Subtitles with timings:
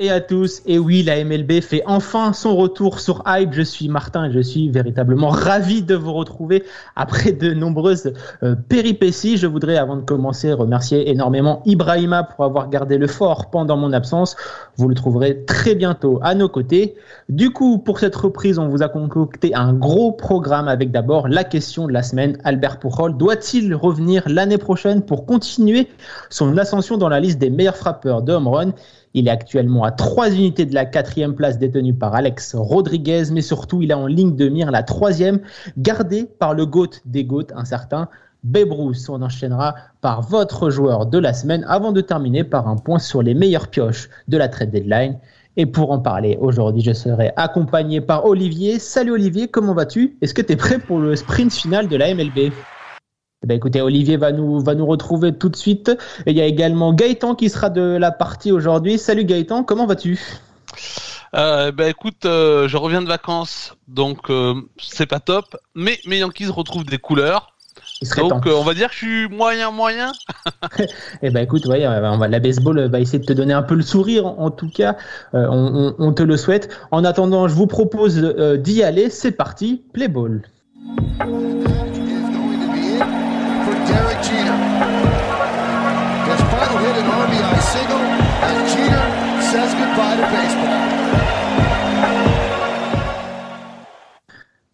[0.00, 0.62] et à tous.
[0.66, 3.52] Et oui, la MLB fait enfin son retour sur Hype.
[3.52, 6.64] Je suis Martin et je suis véritablement ravi de vous retrouver
[6.96, 9.36] après de nombreuses euh, péripéties.
[9.36, 13.92] Je voudrais, avant de commencer, remercier énormément Ibrahima pour avoir gardé le fort pendant mon
[13.92, 14.36] absence.
[14.76, 16.94] Vous le trouverez très bientôt à nos côtés.
[17.28, 21.44] Du coup, pour cette reprise, on vous a concocté un gros programme avec d'abord la
[21.44, 22.38] question de la semaine.
[22.44, 25.88] Albert Pujol doit-il revenir l'année prochaine pour continuer
[26.30, 28.72] son ascension dans la liste des meilleurs frappeurs de home run?
[29.14, 33.42] Il est actuellement à trois unités de la quatrième place détenue par Alex Rodriguez, mais
[33.42, 35.40] surtout il a en ligne de mire la troisième,
[35.76, 38.08] gardée par le GOAT des GOAT, un certain
[38.42, 38.72] Babe.
[38.72, 43.22] On enchaînera par votre joueur de la semaine avant de terminer par un point sur
[43.22, 45.18] les meilleures pioches de la trade deadline.
[45.56, 48.78] Et pour en parler aujourd'hui, je serai accompagné par Olivier.
[48.78, 50.16] Salut Olivier, comment vas-tu?
[50.22, 52.52] Est-ce que tu es prêt pour le sprint final de la MLB
[53.42, 55.90] eh ben écoutez, Olivier va nous, va nous retrouver tout de suite.
[56.26, 58.98] Et il y a également Gaëtan qui sera de la partie aujourd'hui.
[58.98, 60.20] Salut Gaëtan, comment vas-tu?
[61.34, 66.18] Euh, ben écoute, euh, je reviens de vacances, donc euh, c'est pas top, mais mes
[66.18, 67.54] Yankees retrouvent des couleurs.
[68.16, 70.12] Donc euh, on va dire que je suis moyen moyen.
[71.22, 73.74] Eh ben écoute, ouais, on va, la baseball va essayer de te donner un peu
[73.74, 74.26] le sourire.
[74.26, 74.96] En, tout cas,
[75.32, 76.68] on, on- on te le souhaite.
[76.90, 78.16] En attendant, je vous propose
[78.58, 79.08] d'y aller.
[79.10, 80.42] C'est parti, play ball.
[83.90, 84.58] Derek Jeter.
[86.30, 89.06] His final hit an RBI single, and Jeter
[89.50, 91.39] says goodbye to baseball.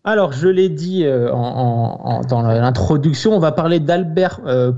[0.08, 4.70] Alors, je l'ai dit euh, en, en- dans l'introduction, on va parler d'Albert euh.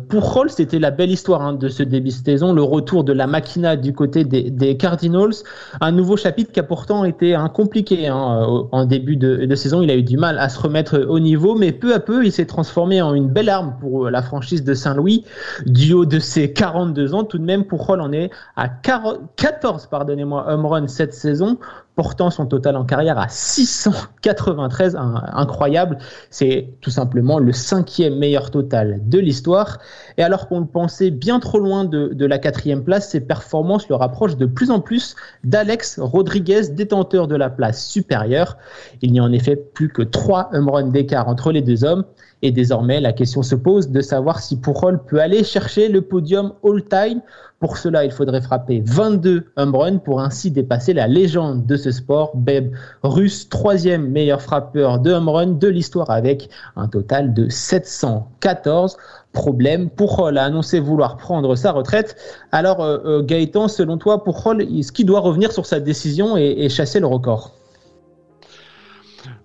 [0.48, 3.76] C'était la belle histoire hein, de ce début de saison, le retour de la machina
[3.76, 5.34] du côté des, des Cardinals.
[5.82, 9.54] Un nouveau chapitre qui a pourtant été hein, compliqué hein, au- en début de, de
[9.54, 9.82] saison.
[9.82, 12.32] Il a eu du mal à se remettre au niveau, mais peu à peu, il
[12.32, 15.24] s'est transformé en une belle arme pour euh, la franchise de Saint-Louis.
[15.66, 19.88] Du haut de ses 42 ans, tout de même, Pujol en est à 40 14
[19.90, 21.58] pardonnez-moi, home run cette saison
[21.98, 25.98] portant son total en carrière à 693, un- incroyable.
[26.30, 29.78] C'est tout simplement le cinquième meilleur total de l'histoire.
[30.16, 33.96] Et alors qu'on le pensait bien trop loin de, la quatrième place, ses performances le
[33.96, 38.58] rapprochent de plus en plus d'Alex Rodriguez, détenteur de la place supérieure.
[39.02, 42.04] Il n'y a en effet plus que trois home d'écart entre les deux hommes.
[42.42, 46.52] Et désormais, la question se pose de savoir si Pujol peut aller chercher le podium
[46.64, 47.20] all-time.
[47.58, 52.36] Pour cela, il faudrait frapper 22 home pour ainsi dépasser la légende de ce sport,
[52.36, 52.70] Babe
[53.02, 58.96] Ruth, troisième meilleur frappeur de home de l'histoire avec un total de 714.
[59.32, 62.16] Problème, Pujol a annoncé vouloir prendre sa retraite.
[62.52, 66.54] Alors, euh, euh, Gaëtan, selon toi, Pujol, est-ce qu'il doit revenir sur sa décision et,
[66.58, 67.54] et chasser le record?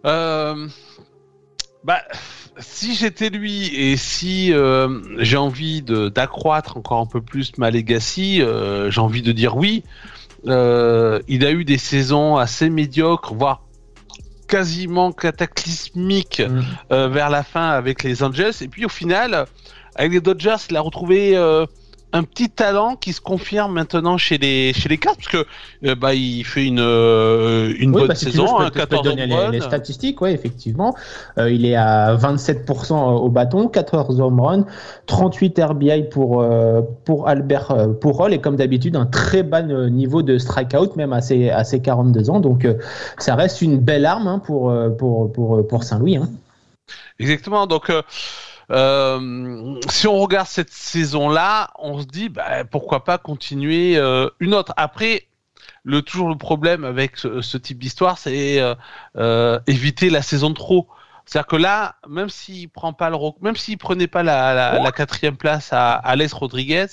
[0.06, 0.68] Euh,
[1.84, 2.02] bah
[2.60, 7.72] si j'étais lui et si euh, j'ai envie de d'accroître encore un peu plus ma
[7.72, 9.84] legacy, euh, j'ai envie de dire oui.
[10.46, 13.62] Euh, il a eu des saisons assez médiocres, voire
[14.48, 16.62] quasiment cataclysmiques Mm.
[16.92, 18.54] euh, vers la fin avec les Angels.
[18.62, 19.46] Et puis au final,
[19.96, 21.66] avec les Dodgers, il a retrouvé euh,
[22.14, 25.46] un petit talent qui se confirme maintenant chez les chez les Cards parce que
[25.84, 28.66] euh, bah il fait une euh, une Oui, bonne bah, si tu veux, saison, je
[28.66, 29.52] hein, peux, je peux te 14 donner home les, runs.
[29.52, 30.96] les statistiques, ouais, effectivement.
[31.40, 34.66] Euh, il est à 27% au bâton, 14 home runs,
[35.08, 36.46] 38 RBI pour,
[37.04, 41.22] pour Albert euh, Pujol et comme d'habitude, un très bas niveau de strikeout, même à
[41.22, 42.40] ses, à ses 42 ans.
[42.40, 42.68] Donc,
[43.18, 46.18] ça reste une belle arme hein, pour, pour, pour, pour Saint-Louis.
[46.18, 46.30] Hein.
[47.18, 47.66] Exactement.
[47.66, 47.92] Donc,
[48.72, 54.54] euh, si on regarde cette saison-là, on se dit bah, pourquoi pas continuer euh, une
[54.54, 54.74] autre.
[54.78, 55.28] Après,
[55.84, 58.64] le toujours le problème avec ce, ce type d'histoire, c'est
[59.18, 60.88] euh, éviter la saison de trop.
[61.26, 64.92] C'est-à-dire que là, même s'il prend pas le, même s'il prenait pas la, la, la
[64.92, 66.88] quatrième place à Alex Rodriguez,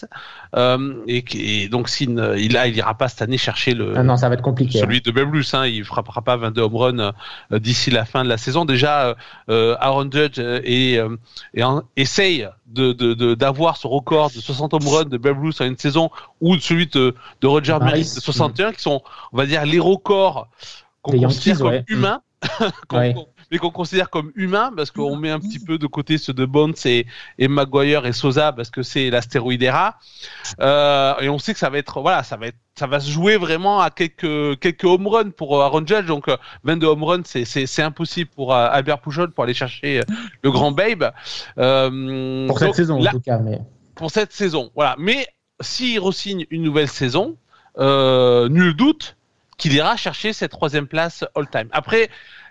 [0.56, 4.16] euh, et, et donc s'il il, il ira pas cette année chercher le, Ah non,
[4.16, 4.78] ça va être compliqué.
[4.78, 4.82] hein.
[4.82, 7.12] celui de Babe Ruth, hein, il frappera pas 22 home runs
[7.52, 8.64] euh, d'ici la fin de la saison.
[8.64, 9.14] Déjà, euh,
[9.48, 11.16] euh, Aaron Judge et, euh,
[11.54, 15.60] et en- essaye de de- de- d'avoir ce record de 60 home runs de Ruth
[15.60, 16.08] en une saison
[16.40, 17.84] ou celui de, de Roger Maris.
[17.84, 20.48] Maris de 61, qui sont, on va dire, les records
[21.02, 21.84] qu'on considère comme ouais.
[21.88, 22.22] humains.
[22.88, 23.14] qu'on- Ouais.
[23.50, 26.44] Mais qu'on considère comme humain parce qu'on met un petit peu de côté ceux de
[26.44, 27.06] Bones et,
[27.38, 29.97] et Maguire et Sosa parce que c'est l'astéroïde ERA.
[30.61, 33.11] Euh, et on sait que ça va être, voilà, ça va être, ça va se
[33.11, 36.06] jouer vraiment à quelques quelques home runs pour euh, Aaron Judge.
[36.06, 39.55] Donc euh, 22 home runs, c'est c'est c'est impossible pour euh, Albert Pujol pour aller
[39.55, 40.02] chercher euh,
[40.43, 41.12] le grand Babe.
[41.58, 43.38] Euh, Pour cette donc, saison, là- en tout cas.
[43.38, 43.58] Mais...
[43.94, 44.70] pour cette saison.
[44.75, 44.94] Voilà.
[44.99, 45.26] Mais
[45.61, 47.37] s'il re-signe une nouvelle saison,
[47.79, 49.17] euh, nul doute
[49.58, 51.69] qu'il ira chercher cette troisième place all-time.
[51.73, 52.08] Après,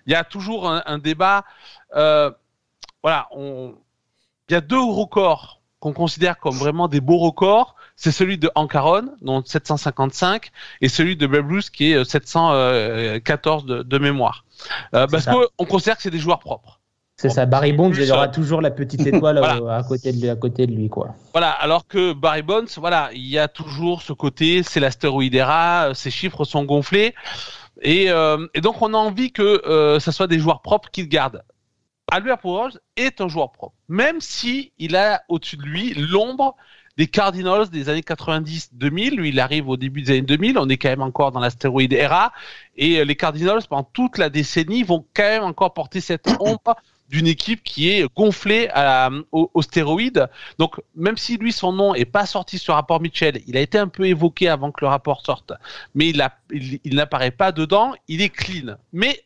[0.10, 1.44] il y a toujours un, un débat.
[1.96, 2.32] euh,
[3.04, 3.76] voilà, on-
[4.50, 7.76] il y a deux records qu'on considère comme vraiment des beaux records.
[7.96, 10.50] C'est celui de Hank Aaron, dont 755,
[10.82, 14.46] et celui de Babe Ruth, qui est euh, 714 de, de mémoire.
[14.96, 16.80] Euh, parce qu'on considère que c'est des joueurs propres.
[17.18, 19.58] C'est ça, Barry Bonds, il aura euh, toujours la petite étoile Voilà.
[19.58, 21.10] euh, à, côté de, lui- à côté de lui, quoi.
[21.34, 25.90] Voilà, alors que Barry Bonds, voilà, il y a toujours ce côté, c'est l'astéroïde ERA,
[25.90, 27.14] euh, ses chiffres sont gonflés,
[27.82, 31.08] et, euh, et donc on a envie que euh, ça soit des joueurs propres qu'il
[31.08, 31.44] garde.
[32.12, 36.56] Albert Pujols est un joueur propre, même si il a au-dessus de lui l'ombre
[36.98, 39.16] des Cardinals des années 90-2000.
[39.16, 40.58] Lui, il arrive au début des années 2000.
[40.58, 42.34] On est quand même encore dans l'astéroïde ERA.
[42.76, 46.76] Et euh, les Cardinals, pendant toute la décennie, vont quand même encore porter cette ombre
[47.10, 50.28] d'une équipe qui est gonflée à au, au stéroïde.
[50.60, 53.62] Donc, même si lui, son nom est pas sorti sur le rapport Mitchell, il a
[53.62, 55.52] été un peu évoqué avant que le rapport sorte,
[55.96, 58.76] mais il, a- il, il n'apparaît pas dedans, il est clean.
[58.94, 59.24] Mais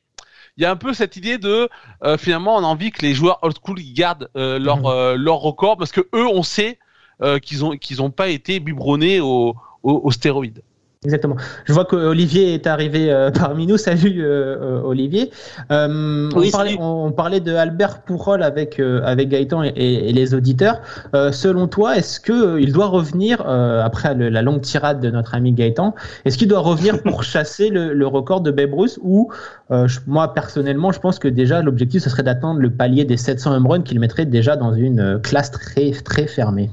[0.58, 1.68] il y a un peu cette idée de
[2.04, 4.86] euh, finalement on a envie que les joueurs old school gardent euh, leur Mhm.
[4.86, 6.78] euh, leur record parce que eux on sait
[7.24, 10.62] euh, qu'ils ont qu'ils ont pas été biberonnés au, au, au stéroïde.
[11.06, 11.36] Exactement.
[11.66, 13.78] Je vois qu'Olivier est arrivé euh, parmi nous.
[13.78, 15.32] Salut euh, euh, Olivier.
[15.72, 16.78] Euh, Oui, on, parlait, salut.
[16.82, 20.80] on, on parlait de Albert Pourrol avec euh, avec Gaëtan et, et- et les auditeurs.
[21.14, 25.10] Euh, selon toi, est-ce que il doit revenir euh, après le- la longue tirade de
[25.10, 28.98] notre ami Gaëtan Est-ce qu'il doit revenir pour chasser le, le record de Babe Ruth
[29.02, 29.30] ou
[29.72, 33.18] euh, je- moi personnellement, je pense que déjà l'objectif ce serait d'atteindre le palier des
[33.18, 36.70] 700 home runs qu'il mettrait déjà dans une classe très très fermée.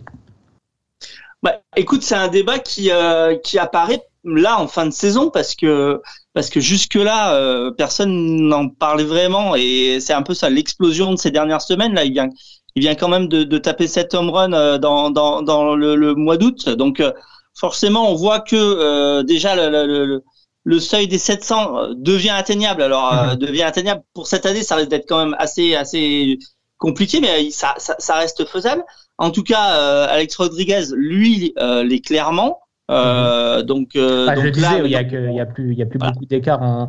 [1.42, 5.54] Bah, écoute, c'est un débat qui euh, qui apparaît là en fin de saison parce
[5.54, 6.00] que
[6.34, 9.54] parce que jusque là euh, personne n'en parlait vraiment.
[9.56, 12.28] Et c'est un peu ça l'explosion de ces dernières semaines là il vient
[12.76, 15.96] il vient quand même de, de taper 7 home runs euh, dans dans dans le,
[15.96, 16.68] le mois d'août.
[16.68, 17.12] Donc euh,
[17.58, 20.22] forcément on voit que euh, déjà le, le, le,
[20.64, 22.82] le seuil des 700 euh, devient atteignable.
[22.82, 24.02] Alors euh, devient atteignable.
[24.14, 26.38] Pour cette année ça risque d'être quand même assez assez
[26.78, 28.84] compliqué mais ça ça, ça reste faisable.
[29.18, 32.58] En tout cas, euh, Alex Rodriguez, lui, euh, l'est clairement.
[32.90, 35.86] Euh, Donc, euh, Ah, je donc disais, là, il y a plus, il y a
[35.86, 36.12] plus Voilà.
[36.12, 36.88] beaucoup d'écart en, en-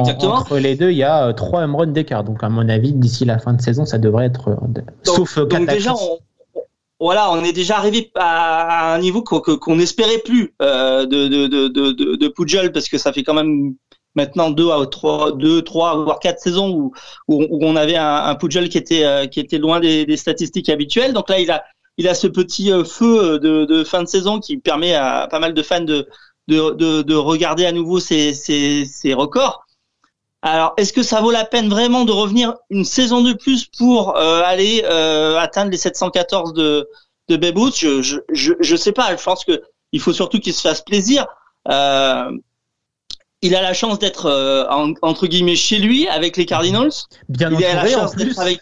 [0.00, 0.34] Exactement.
[0.34, 0.90] entre les deux.
[0.90, 2.24] Il y a euh, trois home runs d'écart.
[2.24, 5.38] Donc, à mon avis, d'ici la fin de saison, ça devrait être, euh, Donc- sauf
[5.38, 6.18] euh, donc déjà, on,
[7.00, 12.28] voilà, on est déjà arrivé à un niveau qu'on qu'on n'espérait plus euh, de, de,
[12.28, 13.74] Pujol parce que ça fait quand même
[14.16, 16.92] maintenant deux à trois, deux, trois voire quatre saisons où,
[17.28, 20.16] où, où on avait un, un Pujol qui était euh, qui était loin des, des
[20.16, 21.12] statistiques habituelles.
[21.12, 21.62] Donc là, il a
[21.98, 25.38] il a ce petit euh, feu de, de fin de saison qui permet à pas
[25.40, 26.08] mal de fans de
[26.48, 29.66] de, de, de regarder à nouveau ses, ses, ses records.
[30.40, 34.16] Alors, est-ce que ça vaut la peine vraiment de revenir une saison de plus pour
[34.16, 36.88] euh, aller euh, atteindre les 714 de
[37.28, 37.76] de Babe Ruth?
[37.76, 39.14] Je, je je je sais pas.
[39.16, 39.60] Je pense que
[39.92, 41.26] il faut surtout qu'il se fasse plaisir.
[41.68, 42.30] Euh,
[43.42, 46.90] il a la chance d'être euh, en- entre guillemets chez lui avec les Cardinals.
[47.28, 48.24] bien il a la entouré en chance plus.
[48.24, 48.60] d'être avec.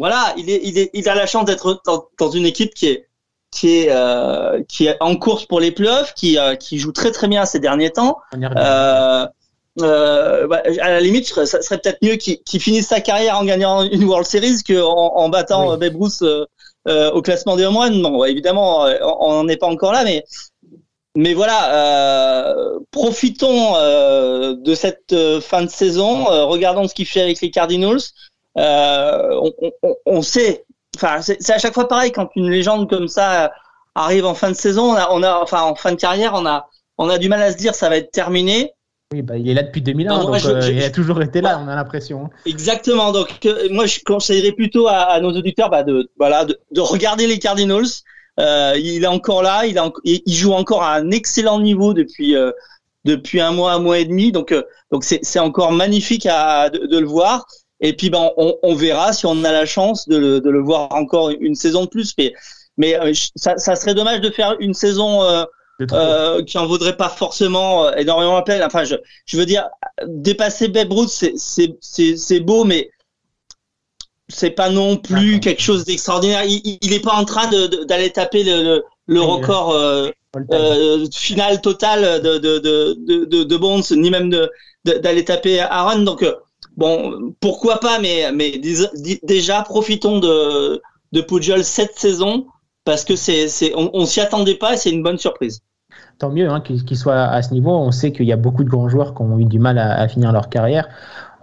[0.00, 2.86] Voilà, il est il est il a la chance d'être dans, dans une équipe qui
[2.88, 3.06] est
[3.52, 7.12] qui est euh, qui est en course pour les playoffs, qui euh, qui joue très
[7.12, 8.16] très bien ces derniers temps.
[8.34, 9.26] Euh,
[9.82, 13.44] euh, bah, à la limite, ça serait peut-être mieux qu'il qu'il finisse sa carrière en
[13.44, 15.78] gagnant une World Series qu'en en battant Oui.
[15.78, 16.22] Babe Ruth
[17.16, 18.00] au classement des home runs.
[18.00, 18.86] Bon, évidemment,
[19.20, 20.24] on n'en est pas encore là, mais
[21.16, 26.30] mais voilà, euh, profitons euh, de cette euh, fin de saison.
[26.30, 28.00] euh, regardons ce qu'il fait avec les Cardinals.
[28.58, 29.52] Euh, on,
[29.82, 30.64] on, on sait,
[30.96, 33.52] enfin, c'est à chaque fois pareil quand une légende comme ça
[33.94, 34.92] arrive en fin de saison.
[34.92, 37.42] On a, on a, enfin, en fin de carrière, on a, on a du mal
[37.42, 38.72] à se dire ça va être terminé.
[39.12, 40.90] Oui, bah, il est là depuis 2001, Non, moi, donc je- euh, je- il a
[40.90, 42.30] toujours été là, on a l'impression.
[42.46, 43.10] Exactement.
[43.12, 46.80] Donc euh, moi je conseillerais plutôt à, à nos auditeurs bah, de voilà de, de
[46.80, 47.86] regarder les Cardinals.
[48.38, 52.36] Euh, il est encore là, il, a il joue encore à un excellent niveau depuis
[52.36, 52.52] euh,
[53.04, 54.30] depuis un mois, un mois et demi.
[54.30, 57.46] Donc euh, donc c'est c'est encore magnifique à de, de le voir.
[57.80, 60.60] Et puis ben on, on verra si on a la chance de le, de le
[60.60, 62.14] voir encore une saison de plus.
[62.18, 62.34] Mais
[62.76, 65.44] mais euh, ça, ça serait dommage de faire une saison euh,
[65.92, 68.62] euh, qui en vaudrait pas forcément euh, énormément la peine.
[68.62, 68.96] Enfin, je,
[69.26, 69.68] je veux dire,
[70.06, 72.90] dépasser Babe Ruth, c'est, beau, mais
[74.28, 76.44] c'est pas non plus quelque chose d'extraordinaire.
[76.44, 77.50] Il, il- est pas en train
[77.88, 80.46] d'aller taper le, le, le record euh, time.
[80.52, 84.30] euh, final total de, de, de, de, de, Bonds, ni même
[84.84, 86.00] d'aller taper Aaron.
[86.00, 86.34] Donc, euh,
[86.76, 88.60] bon, pourquoi pas, mais, mais
[89.22, 90.80] déjà, profitons de,
[91.12, 92.46] de Pujol cette saison
[92.84, 95.60] parce que c'est, c'est, on, s'y attendait pas et c'est une bonne surprise.
[96.18, 97.70] Tant mieux hein, qu'il, soit à ce niveau.
[97.70, 100.06] On sait qu'il y a beaucoup de grands joueurs qui ont eu du mal à
[100.08, 100.88] finir leur carrière.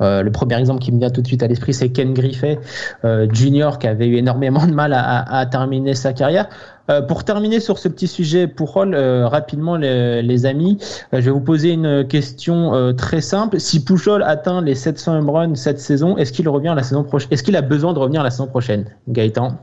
[0.01, 2.60] Euh, le premier exemple qui me vient tout de suite à l'esprit, c'est Ken Griffey
[3.06, 6.48] euh, Junior, qui avait eu énormément de mal à, à, terminer sa carrière.
[6.89, 10.77] Euh, pour terminer sur ce petit sujet pour Roll, euh, rapidement les, les amis,
[11.13, 13.60] euh, je vais vous poser une question très simple.
[13.60, 17.30] Si Pujol atteint les 700 home runs cette saison, est-ce qu'il revient la saison prochaine?
[17.32, 19.58] Est-ce qu'il a besoin de revenir la saison prochaine, Gaëtan?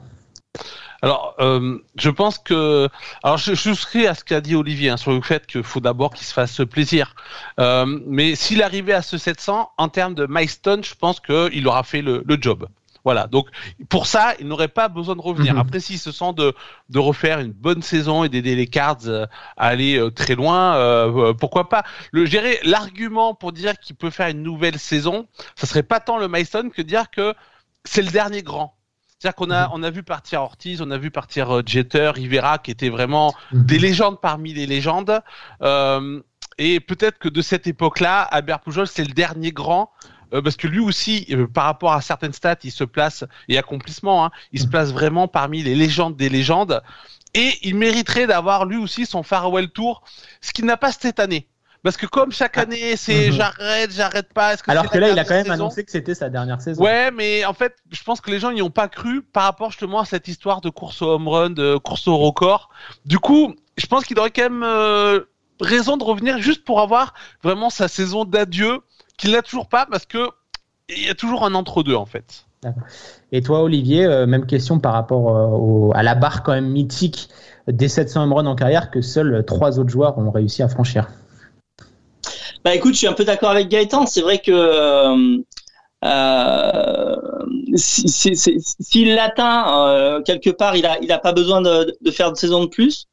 [1.04, 2.88] Alors, euh, je pense que,
[3.22, 5.80] alors je, je souscris à ce qu'a dit Olivier hein, sur le fait qu'il faut
[5.80, 7.14] d'abord qu'il se fasse plaisir.
[7.60, 11.82] Euh, mais s'il arrivait à ce 700, en termes de milestone, je pense qu'il aura
[11.82, 12.66] fait le, le job.
[13.04, 13.26] Voilà.
[13.26, 13.48] Donc
[13.88, 15.54] pour ça, il n'aurait pas besoin de revenir.
[15.54, 15.60] Mhm.
[15.60, 16.54] Après, s'il se sent de,
[16.88, 20.76] de refaire une bonne saison et d'aider les Cards euh, à aller euh, très loin,
[20.76, 25.66] euh, pourquoi pas Le gérer l'argument pour dire qu'il peut faire une nouvelle saison, ça
[25.66, 27.34] serait pas tant le milestone que dire que
[27.84, 28.73] c'est le dernier grand.
[29.24, 29.72] C'est-à-dire qu'on a, mhm.
[29.72, 33.32] on a vu partir Ortiz, on a vu partir euh, Jeter, Rivera, qui étaient vraiment
[33.52, 33.64] mhm.
[33.64, 35.18] des légendes parmi les légendes.
[35.62, 36.20] Euh,
[36.58, 39.90] et peut-être que de cette époque-là, Albert Pujol, c'est le dernier grand.
[40.34, 44.26] Euh, parce que lui aussi, par rapport à certaines stats, il se place, et accomplissement,
[44.26, 44.70] hein, il se mhm.
[44.70, 46.82] place vraiment parmi les légendes des légendes.
[47.32, 50.02] Et il mériterait d'avoir lui aussi son farewell tour,
[50.42, 51.48] ce qu'il n'a pas cette année.
[51.84, 52.62] Parce que comme chaque ah.
[52.62, 53.32] année, c'est mhm.
[53.34, 54.56] j'arrête, j'arrête pas.
[54.56, 56.82] Que Alors que là, il a quand même annoncé que c'était sa dernière saison.
[56.82, 59.70] Ouais, mais en fait, je pense que les gens n'y ont pas cru par rapport
[59.70, 62.70] justement à cette histoire de course au home run, de course au record.
[63.04, 65.20] Du coup, je pense qu'il aurait quand même euh,
[65.60, 67.12] raison de revenir juste pour avoir
[67.42, 68.80] vraiment sa saison d'adieu,
[69.18, 70.30] qu'il n'a toujours pas parce que
[70.88, 72.46] il y a toujours un entre-deux en fait.
[73.30, 77.28] Et toi, Olivier, euh, même question par rapport euh, à la barre quand même mythique
[77.68, 81.08] des 700 home runs en carrière que seuls trois autres joueurs ont réussi à franchir.
[82.64, 84.06] Bah écoute, je suis un peu d'accord avec Gaëtan.
[84.06, 85.38] C'est vrai que euh,
[86.04, 87.16] euh
[87.76, 92.36] s'il l'atteint euh, quelque part, il a il a pas besoin de, de faire de
[92.38, 93.06] saison de plus.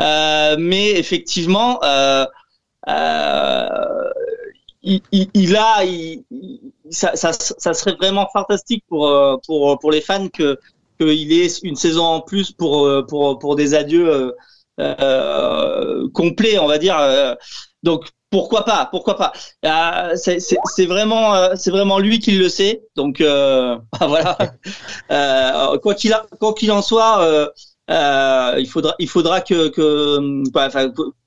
[0.00, 2.26] Euh, mais effectivement, euh,
[4.82, 6.24] il, il, il, a, il,
[6.90, 9.10] ça, ça, ça, serait vraiment fantastique pour
[9.46, 10.58] pour pour les fans que
[11.00, 14.34] qu'il ait une saison en plus pour pour pour des adieux
[16.12, 17.36] complets, on va dire.
[17.82, 19.32] Donc pourquoi pas Pourquoi pas
[19.64, 22.82] euh, C'est vraiment, euh, c'est vraiment lui qui le sait.
[22.96, 24.38] Donc euh, voilà.
[25.10, 27.50] euh, quoi qu'il en soit,
[27.88, 30.68] il faudra, il faudra que, que bah,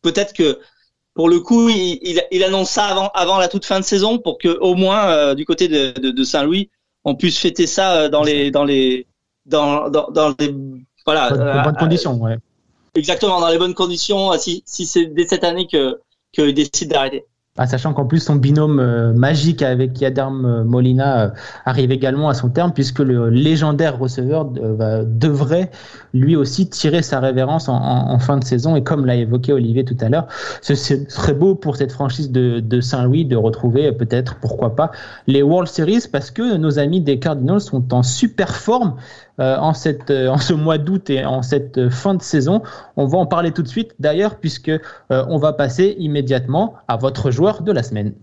[0.02, 0.60] peut-être que
[1.14, 4.18] pour le coup, il, il, il, annonce ça avant, avant la toute fin de saison
[4.18, 6.72] pour que au moins du côté de, de, de Saint-Louis,
[7.04, 9.06] on puisse fêter ça dans les, dans les,
[9.46, 10.56] dans, dans, dans les,
[11.06, 12.38] voilà, bonnes, bonnes conditions, ouais.
[12.96, 14.32] Exactement, dans les bonnes conditions.
[14.38, 16.00] Si, si c'est dès cette année que
[16.34, 17.25] qu'il décide d'arrêter.
[17.56, 21.30] Ah, sachant qu'en plus son binôme euh, magique avec Yadam euh, Molina euh,
[21.66, 25.70] arrive également à son terme puisque le légendaire receveur devrait
[26.16, 29.98] lui aussi tirer sa révérence en, fin de saison et comme l'a évoqué Olivier tout
[30.02, 30.25] à l'heure,
[30.63, 34.90] ce serait beau pour cette franchise de Saint-Louis de retrouver peut-être pourquoi pas
[35.28, 38.96] les World Series parce que nos amis des Cardinals sont en super forme
[39.40, 39.58] euh,
[40.10, 42.62] euh, en ce mois d'août et en cette fin de saison.
[42.98, 46.98] On va en parler tout de suite d'ailleurs puisque euh, on va passer immédiatement à
[46.98, 48.13] votre joueur de la semaine.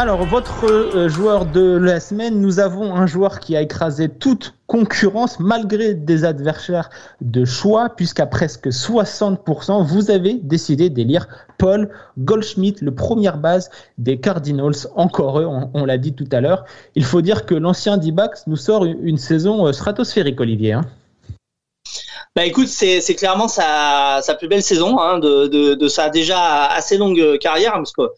[0.00, 4.54] Alors, votre euh, joueur de la semaine, nous avons un joueur qui a écrasé toute
[4.66, 6.88] concurrence malgré des adversaires
[7.20, 11.28] de choix, puisqu'à presque 60%, vous avez décidé d'élire
[11.58, 14.88] Paul Goldschmidt, le première base des Cardinals.
[14.96, 16.64] Encore eux, on, l'a dit tout à l'heure.
[16.94, 20.72] Il faut dire que l'ancien D-Backs nous sort une, saison euh, stratosphérique, Olivier.
[20.72, 20.86] Hein.
[22.34, 26.64] Bah écoute, c'est clairement sa, sa plus belle saison hein, de, de, de, sa déjà
[26.68, 28.08] assez longue carrière, parce que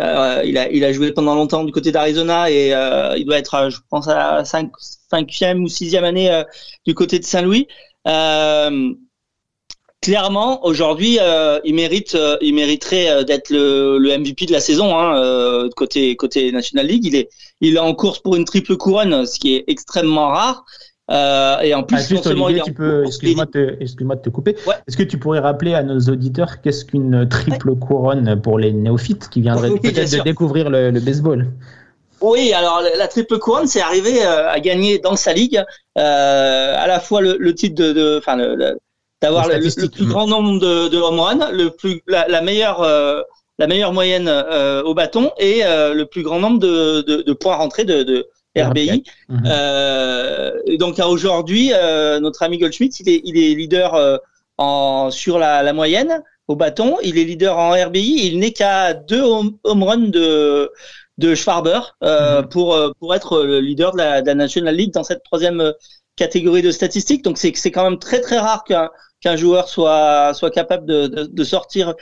[0.00, 3.38] euh, il, a, il a joué pendant longtemps du côté d'Arizona et euh, il doit
[3.38, 6.44] être, euh, je pense, à la 5, cinquième ou sixième année euh,
[6.86, 7.66] du côté de Saint-Louis.
[8.06, 8.92] Euh,
[10.00, 11.18] clairement, aujourd'hui,
[11.64, 16.86] il mérite, il mériterait d'être le, le, MVP de la saison hein, côté côté National
[16.86, 17.04] League.
[17.04, 17.28] Il est,
[17.60, 20.64] il est en course pour une triple couronne, ce qui est extrêmement rare.
[21.10, 24.56] Euh, et en plus, ah, Olivier, tu peux, excuse-moi de, excuse de te couper.
[24.86, 29.28] Est-ce que tu pourrais rappeler à nos auditeurs qu'est-ce qu'une triple couronne pour les néophytes
[29.30, 31.46] qui viendraient peut-être de découvrir le, le, baseball?
[32.20, 35.64] Oui, alors la triple couronne, c'est arriver euh, à gagner dans sa ligue
[35.96, 38.36] euh, à la fois le, le titre de, enfin,
[39.22, 43.22] d'avoir le, le, plus grand nombre de, de home le plus, la, la meilleure, euh,
[43.58, 47.56] la meilleure moyenne euh, au bâton et le plus grand nombre de, de, de points
[47.56, 48.26] rentrés de,
[48.60, 49.04] RBI.
[49.46, 54.16] Euh, donc aujourd'hui, euh, notre ami Goldschmidt, il est, il est leader euh,
[54.56, 56.96] en sur la, la moyenne au bâton.
[57.02, 58.26] Il est leader en RBI.
[58.26, 60.70] Il n'est qu'à deux home, home runs de
[61.18, 64.92] de Schwarber euh, pour euh, pour être le leader de la, de la National League
[64.92, 65.72] dans cette troisième
[66.16, 67.24] catégorie de statistiques.
[67.24, 68.88] Donc c'est c'est quand même très très rare qu'un
[69.20, 71.94] qu'un joueur soit soit capable de, de, de sortir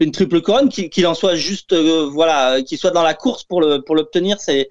[0.00, 3.60] une triple couronne, qu'il en soit juste euh, voilà, qu'il soit dans la course pour
[3.60, 4.68] le pour l'obtenir, c'est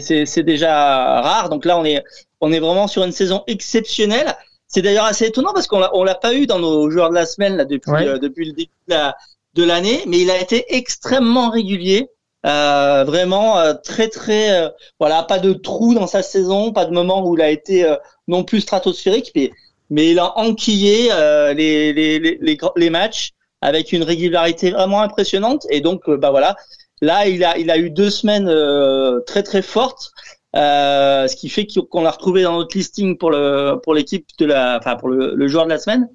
[0.00, 1.48] c'est déjà rare.
[1.48, 2.02] Donc là on est
[2.40, 4.34] on est vraiment sur une saison exceptionnelle.
[4.66, 7.26] C'est d'ailleurs assez étonnant parce qu'on on l'a pas eu dans nos joueurs de la
[7.26, 8.06] semaine là depuis Ouais.
[8.06, 9.16] euh, depuis le début de la
[9.54, 12.08] de l'année, mais il a été extrêmement régulier.
[12.46, 17.26] Euh, vraiment euh, très très voilà pas de trou dans sa saison pas de moment
[17.26, 17.90] où il a été
[18.28, 19.50] non plus stratosphérique mais
[19.88, 21.08] mais il a enquillé
[21.56, 23.30] les, les, les, les, matchs
[23.62, 26.54] avec une régularité vraiment impressionnante et donc bah voilà
[27.04, 30.12] là il a il a eu deux semaines euh, très très fortes
[30.56, 34.46] euh, ce qui fait qu'on l'a retrouvé dans notre listing pour le pour l'équipe de
[34.46, 36.08] la enfin pour le, le joueur de la semaine.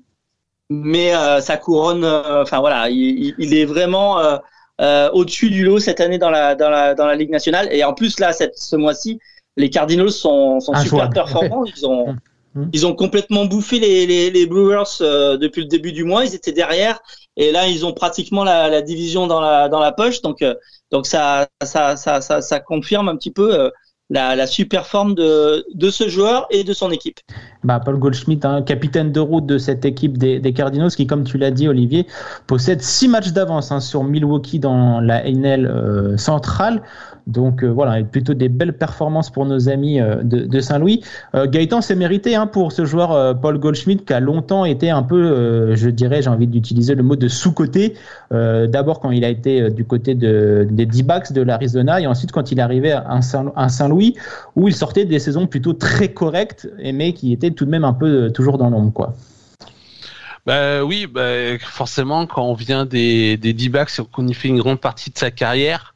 [0.70, 4.18] Mais euh, sa couronne euh, enfin voilà il, est vraiment
[5.14, 7.68] au-dessus du lot cette année dans la dans la dans la Ligue nationale.
[7.72, 9.20] Et en plus là cette ce mois-ci
[9.58, 11.66] les Cardinals sont sont super performants.
[11.66, 12.16] Ils ont
[12.60, 12.70] Mm.
[12.74, 16.36] ils ont complètement bouffé les les, les Brewers euh, depuis le début du mois ils
[16.36, 17.00] étaient derrière
[17.38, 20.56] et là ils ont pratiquement la, la division dans la dans la poche donc euh,
[20.92, 23.70] donc ça ça ça ça, ça confirme un petit peu euh,
[24.10, 27.20] la, la super forme de de ce joueur et de son équipe
[27.64, 31.24] Bah, Paul Goldschmidt, hein, capitaine de route de cette équipe des, des Cardinals, qui, comme
[31.26, 32.08] tu l'as dit, Olivier,
[32.48, 36.82] possède six matchs d'avance hein, sur Milwaukee dans la NL euh, centrale.
[37.30, 41.02] Donc euh, voilà, plutôt des belles performances pour nos amis euh, de, Saint-Louis.
[41.36, 45.04] Euh, Gaëtan s'est mérité hein, pour ce joueur Paul Goldschmidt qui a longtemps été un
[45.04, 47.96] peu, je dirais, j'ai envie d'utiliser le mot de sous-côté.
[48.32, 52.52] D'abord quand il a été du côté de, des D-backs de l'Arizona et ensuite quand
[52.52, 54.16] il arrivé à Saint- à Saint-Louis
[54.56, 57.94] où il sortait des saisons plutôt très correctes mais qui étaient tout de même un
[57.94, 59.14] peu toujours dans l'ombre quoi.
[60.46, 64.60] Bah oui, bah, forcément, quand on vient des, des D-backs et qu'on y fait une
[64.60, 65.94] grande partie de sa carrière,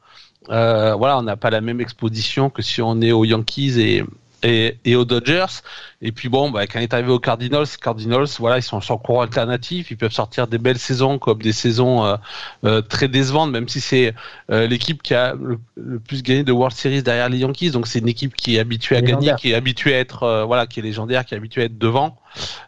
[0.48, 4.04] voilà, on n'a pas la même exposition que si on est aux Yankees et,
[4.42, 5.62] et, et aux Dodgers.
[6.02, 9.00] Et puis bon, bah, quand il est arrivé aux Cardinals, Cardinals, voilà, ils sont sur
[9.00, 12.16] courant alternatif, ils peuvent sortir des belles saisons comme des saisons euh,
[12.64, 14.14] euh, très décevantes, même si c'est
[14.50, 17.70] euh, l'équipe qui a le, le plus gagné de World Series derrière les Yankees.
[17.70, 19.36] Donc c'est une équipe qui est habituée à Légendaire.
[19.36, 21.64] gagner, qui est habituée à être, euh, voilà, qui est légendaire, qui est habituée à
[21.66, 22.16] être devant.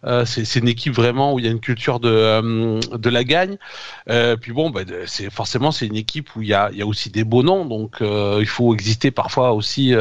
[0.04, 3.24] Euh, c'est une équipe vraiment où il y a une culture de euh, de la
[3.24, 3.56] gagne.
[4.08, 6.82] Euh, puis bon, bah, c'est forcément c'est une équipe où il y a il y
[6.82, 9.92] a aussi des beaux noms, donc euh, il faut exister parfois aussi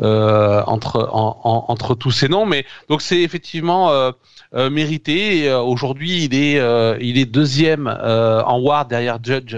[0.00, 2.46] euh, entre en- en- entre tous ces noms.
[2.88, 4.12] Donc c'est effectivement euh,
[4.54, 5.48] euh, mérité.
[5.48, 6.60] Euh, Aujourd'hui, il est
[7.00, 9.56] il est deuxième en WAR derrière Judge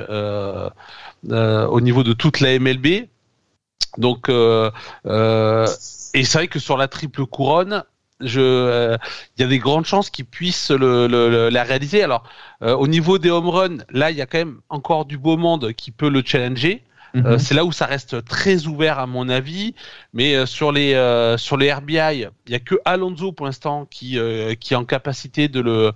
[1.28, 3.06] au niveau de toute la MLB.
[3.98, 7.84] Donc et c'est vrai que sur la triple couronne,
[8.20, 8.28] il
[9.38, 12.02] y a des grandes chances qu'il puisse la réaliser.
[12.02, 12.24] Alors,
[12.60, 15.72] au niveau des home runs, là, il y a quand même encore du beau monde
[15.72, 16.82] qui peut le challenger.
[17.16, 19.74] Euh, c'est là où ça reste très ouvert à mon avis,
[20.12, 23.86] mais euh, sur les euh, sur les RBI, il y a que Alonso pour l'instant
[23.88, 24.18] qui
[24.58, 25.92] qui est en capacité de le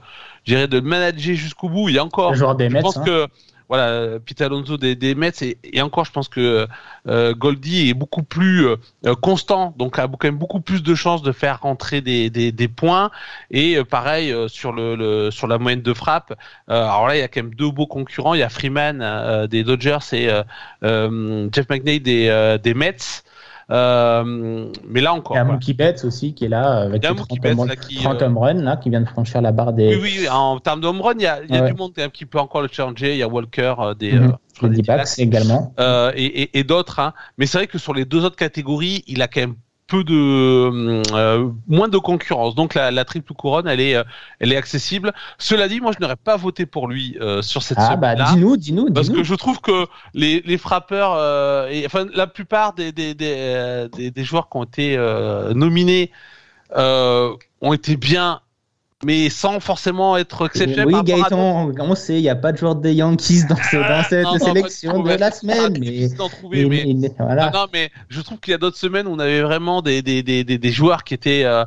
[0.46, 1.88] de le manager jusqu'au bout.
[1.88, 3.04] Il y a encore Le joueur des je Mets, pense hein.
[3.04, 3.28] que
[3.68, 6.66] voilà, Peter Alonso des, Mets et, encore, je pense que
[7.07, 11.22] euh, Goldie est beaucoup plus euh, constant, donc a quand même beaucoup plus de chances
[11.22, 13.11] de faire rentrer des, des, points.
[13.50, 16.35] Et euh, pareil euh, sur le, sur la moyenne de frappe.
[16.66, 18.35] Alors là, il y a quand même deux beaux concurrents.
[18.35, 20.28] Il y a Freeman des Dodgers et
[20.83, 23.22] Jeff McNeil des Mets.
[23.70, 25.37] Euh, mais là encore.
[25.37, 25.54] Il y a voilà.
[25.59, 27.68] Mookie Betts aussi qui est là avec Il y a ses Mookie 30 Betts, home,
[27.68, 30.16] là, qui, 30 euh, home runs, là, qui vient de franchir la barre des, Oui,
[30.20, 31.70] oui, en termes de home run, il y a, il y a Ouais.
[31.70, 33.12] du monde qui peut encore le challenger.
[33.12, 34.28] Il y a Walker euh, des, euh,
[34.62, 35.18] D-backs D-backs.
[35.18, 35.74] également.
[35.81, 36.98] Euh, et, et, et d'autres.
[36.98, 37.12] Hein.
[37.37, 39.57] Mais c'est vrai que sur les deux autres catégories, il a quand même
[39.88, 42.55] peu de euh, moins de concurrence.
[42.55, 44.05] Donc la, la triple couronne, elle est, euh,
[44.38, 45.12] elle est accessible.
[45.38, 48.57] Cela dit, moi je n'aurais pas voté pour lui euh, sur cette Ah bah dis-nous,
[48.57, 49.18] dis-nous, Parce dis-nous.
[49.22, 53.35] que je trouve que les, les frappeurs, euh, et, enfin la plupart des, des, des,
[53.37, 56.11] euh, des, des joueurs qui ont été euh, nominés
[56.77, 58.40] euh, ont été bien,
[59.04, 60.87] mais sans forcément être exceptionnels.
[60.87, 63.76] Oui, à Gaëtan, on sait, il n'y a pas de joueur des Yankees dans, ce-
[63.76, 65.78] dans cette Non, non, sélection de la semaine.
[65.78, 67.50] Mais, trouver, voilà.
[67.50, 70.22] Non, mais je trouve qu'il y a d'autres semaines où on avait vraiment des, des,
[70.22, 71.44] des, des, des joueurs qui étaient.
[71.44, 71.64] euh,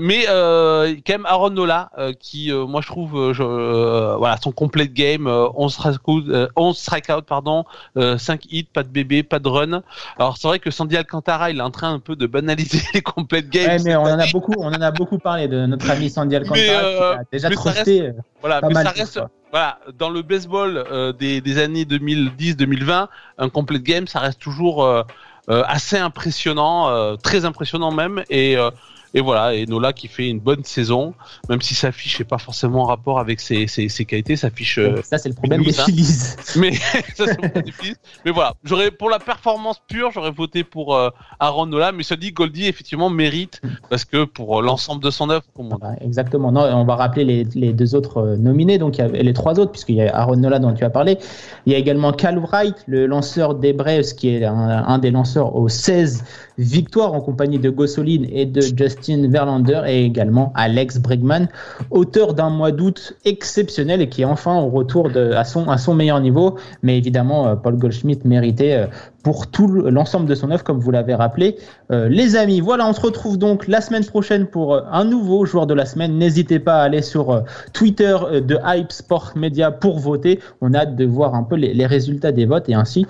[0.00, 4.16] mais euh, quand même Aaron Nola, euh, qui, euh, moi je trouve, euh, je, euh,
[4.16, 7.64] voilà, son complete game, euh, 11 strikeout, euh, 11 strikeout, pardon,
[7.98, 9.82] euh, 5 hits, pas de bébé, pas de run.
[10.18, 13.02] Alors c'est vrai que Sandy Alcantara, il est en train un peu de banaliser les
[13.02, 13.72] complete games.
[13.72, 16.36] Ouais, mais on en a beaucoup, on en a beaucoup parlé de notre ami Sandy
[16.36, 18.00] Alcantara Mais, euh, qui a déjà trusté.
[18.02, 19.20] euh, Voilà, pas mais mal ça reste,
[19.50, 24.82] voilà, dans le baseball euh, des, des années 2010-2020, un complete game, ça reste toujours
[24.84, 25.02] euh,
[25.50, 28.24] euh, assez impressionnant, euh, très impressionnant même.
[28.30, 28.70] Et, euh,
[29.14, 31.14] et voilà, et Nola qui fait une bonne saison,
[31.48, 34.50] même si sa fiche n'est pas forcément en rapport avec ses, ses, ses qualités, sa
[34.50, 34.78] fiche.
[34.78, 35.72] euh, Ça, c'est le problème Louis, des.
[35.72, 36.34] Phillies.
[36.56, 36.72] mais
[37.14, 37.96] ça, c'est le problème des Phillies.
[38.24, 42.16] Mais voilà, j'aurais pour la performance pure, j'aurais voté pour euh, Aaron Nola, mais ça
[42.16, 45.74] dit Goldie effectivement mérite parce que pour euh, l'ensemble de son œuvre, on dit.
[45.74, 46.50] Ouais, exactement.
[46.52, 49.60] Non, on va rappeler les, les deux autres nominés, donc il y a les trois
[49.60, 51.18] autres, puisqu'il y a Aaron Nola dont tu as parlé.
[51.66, 55.10] Il y a également Cal Wright, le lanceur des Braves, qui est un, un des
[55.12, 56.24] lanceurs aux 16
[56.58, 61.48] victoires en compagnie de Gossolin et de Justin Verlander, et également Alex Bregman,
[61.90, 65.78] auteur d'un mois d'août exceptionnel et qui est enfin au retour de, à, son, à
[65.78, 66.56] son meilleur niveau.
[66.82, 68.86] Mais évidemment, euh, Paul Goldschmidt méritait euh,
[69.22, 71.56] pour tout le- l'ensemble de son œuvre, comme vous l'avez rappelé.
[71.90, 75.66] Euh, les amis, voilà, on se retrouve donc la semaine prochaine pour un nouveau joueur
[75.66, 76.18] de la semaine.
[76.18, 80.40] N'hésitez pas à aller sur Twitter de Hype Sport Media pour voter.
[80.60, 83.06] On a hâte de voir un peu les, résultats des votes et ainsi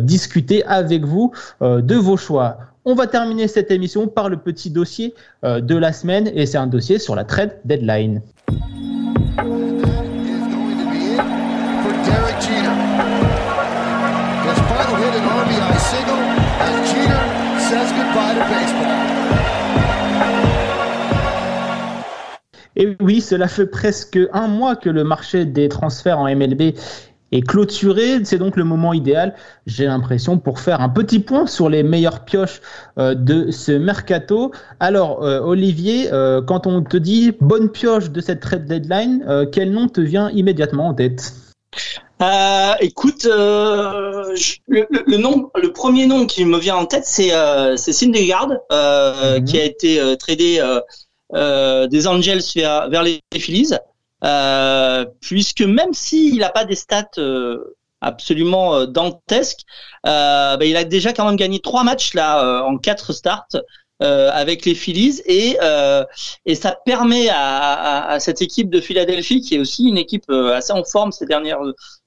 [0.00, 2.58] discuter avec vous de vos choix.
[2.90, 6.56] On va terminer cette émission par le petit dossier euh, de la semaine et c'est
[6.56, 8.22] un dossier sur la trade deadline.
[22.76, 26.74] Et oui, cela fait presque un mois que le marché des transferts en MLB
[27.32, 28.24] est clôturé.
[28.24, 29.34] C'est donc le moment idéal,
[29.66, 32.60] j'ai l'impression, pour faire un petit point sur les meilleures pioches
[32.98, 34.52] euh, de ce mercato.
[34.80, 39.46] Alors, euh, Olivier, euh, quand on te dit bonne pioche de cette trade deadline, euh,
[39.50, 41.32] quel nom te vient immédiatement en tête?
[42.20, 47.32] Euh, écoute, euh, je- le, nom, le premier nom qui me vient en tête, c'est
[47.32, 49.44] euh, c'est Syndergaard, euh, Mhm.
[49.44, 50.80] qui a été euh, tradé euh,
[51.34, 53.72] euh, des Angels vers, vers les Phillies,
[54.24, 59.60] euh, puisque même s'il n'a pas des stats euh, absolument euh, dantesques,
[60.06, 63.46] euh, bah, il a déjà quand même gagné trois matchs là en quatre starts.
[64.00, 65.56] avec les Phillies et
[66.46, 70.30] et ça permet à, à, à cette équipe de Philadelphie qui est aussi une équipe
[70.30, 71.58] assez en forme ces dernières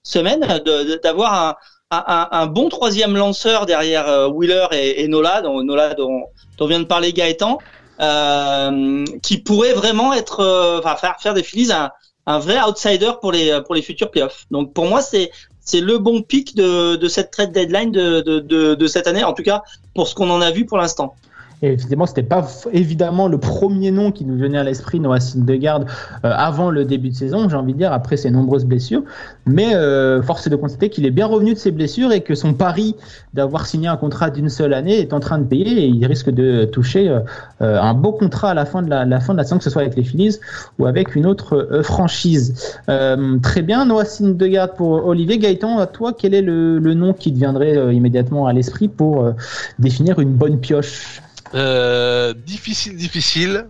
[0.04, 1.56] semaine de- de- d'avoir un,
[1.92, 6.24] un, un bon troisième lanceur derrière Wheeler et, et Nola, dont, Nola dont,
[6.58, 7.58] dont vient de parler Gaëtan,
[8.02, 13.32] euh, qui pourrait vraiment être, euh, enfin faire faire des Phillies un, vrai outsider pour
[13.32, 14.46] les pour les futurs playoffs.
[14.52, 18.40] Donc pour moi c'est c'est le bon pic de, de cette trade deadline de, de,
[18.40, 21.16] de, de cette année, en tout cas pour ce qu'on en a vu pour l'instant.
[21.62, 25.82] Et évidemment, c'était pas évidemment le premier nom qui nous venait à l'esprit, Noah Syndergaard,
[26.26, 29.04] euh, avant le début de saison, j'ai envie de dire, après ses nombreuses blessures.
[29.46, 32.36] Mais euh, force est de constater qu'il est bien revenu de ses blessures et que
[32.36, 32.96] son pari
[33.34, 36.30] d'avoir signé un contrat d'une seule année est en train de payer et il risque
[36.30, 37.20] de toucher euh,
[37.62, 39.70] euh, un beau contrat à la fin de la, fin de la saison, que ce
[39.70, 40.40] soit avec les Phillies
[40.80, 42.80] ou avec une autre franchise.
[42.88, 45.78] Très bien, Noah Syndergaard pour Olivier Gaëtan.
[45.80, 49.34] À toi, quel est le, le nom qui te viendrait immédiatement à l'esprit pour
[49.80, 51.22] définir une bonne pioche?
[51.54, 53.68] Euh, difficile, difficile.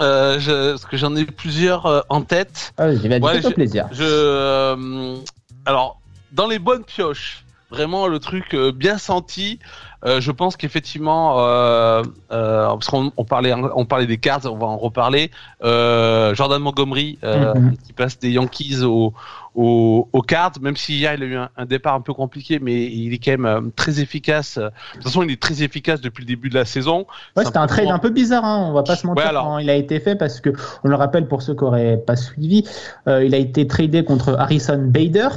[0.00, 2.74] Euh, je, parce que j'en ai plusieurs euh, en tête.
[2.76, 3.86] Ah, j'y vais Ouais, plaisir.
[3.92, 5.16] Je, euh,
[5.64, 6.00] alors,
[6.32, 9.58] dans les bonnes pioches, vraiment le truc bien senti.
[10.04, 14.56] euh, je pense qu'effectivement, euh, euh, parce qu'on on parlait, on parlait des cards, on
[14.56, 15.30] va en reparler.
[15.64, 17.76] Euh, Jordan Montgomery euh, Mhm.
[17.86, 19.14] qui passe des Yankees aux
[19.56, 22.58] au, au cards, même si hier il a eu un, un départ un peu compliqué,
[22.60, 24.58] mais il est quand même euh, très efficace.
[24.58, 27.06] De toute façon, il est très efficace depuis le début de la saison.
[27.36, 29.44] Ouais, c'était un trade un peu bizarre, hein, on va pas se mentir Ouais, alors.
[29.44, 30.50] quand il a été fait parce que
[30.84, 32.64] on le rappelle pour ceux qui auraient pas suivi,
[33.08, 35.28] euh, il a été tradé contre Harrison Bader,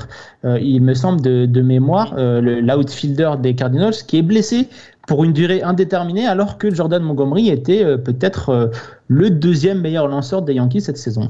[0.43, 4.67] euh, il me semble de, de mémoire, euh, l'outfielder des Cardinals qui est blessé
[5.08, 8.69] pour une durée indéterminée alors que Jordan Montgomery était peut-être
[9.08, 11.29] le deuxième meilleur lanceur des Yankees cette saison.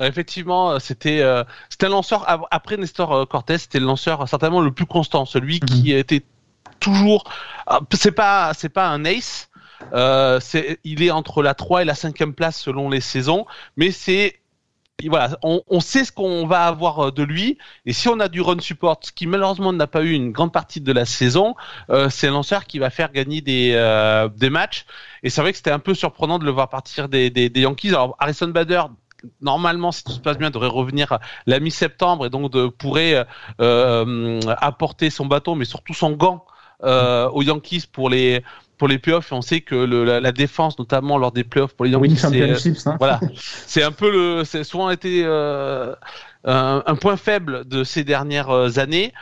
[0.00, 4.28] Euh, Effectivement, euh, c'était euh, c'était un lanceur après Nestor euh, Cortés, c'était le lanceur
[4.28, 6.22] certainement le plus constant, celui qui était
[6.80, 7.24] toujours.
[7.66, 9.48] ah, C'est pas c'est pas un ace.
[9.92, 10.40] Euh,
[10.84, 13.44] il est entre la 3 et la 5e place selon les saisons,
[13.76, 14.40] mais c'est
[15.06, 18.40] voilà, on, on sait ce qu'on va avoir de lui, et si on a du
[18.40, 21.54] run support, ce qui malheureusement n'a pas eu une grande partie de la saison,
[21.90, 24.86] euh, c'est un lanceur qui va faire gagner des, euh, des matchs.
[25.22, 27.60] Et c'est vrai que c'était un peu surprenant de le voir partir des, des, des
[27.60, 27.90] Yankees.
[27.90, 28.84] Alors Harrison Bader,
[29.40, 33.26] normalement, si tout se passe bien, devrait revenir la mi-septembre et donc de, pourrait
[33.60, 36.44] euh, apporter son bâton, mais surtout son gant
[36.84, 38.42] euh, aux Yankees pour les
[38.78, 39.32] pour les playoffs.
[39.32, 42.16] Et on sait que le, la, la défense, notamment lors des playoffs pour les Yankees,
[42.16, 42.42] c'est-
[42.86, 42.96] hein.
[42.98, 43.20] voilà,
[43.66, 45.94] c'est un peu le, c'est souvent été euh,
[46.44, 49.12] un, un point faible de ces dernières années.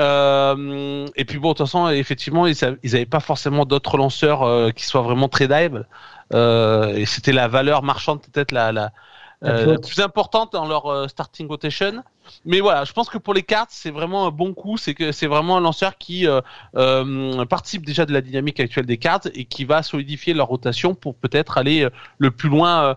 [0.00, 4.70] Euh, et puis bon, de toute façon, effectivement, ils n'avaient pas forcément d'autres lanceurs euh,
[4.70, 5.84] qui soient vraiment très dive.
[6.32, 8.92] Euh, et c'était la valeur marchande peut-être la, la, La
[9.44, 12.02] euh, plus importante dans leur euh, starting rotation.
[12.44, 14.76] Mais voilà, je pense que pour les cartes, c'est vraiment un bon coup.
[14.76, 16.40] C'est que c'est vraiment un lanceur qui euh,
[16.76, 20.94] euh, participe déjà de la dynamique actuelle des cartes et qui va solidifier leur rotation
[20.94, 22.96] pour peut-être aller euh, le plus loin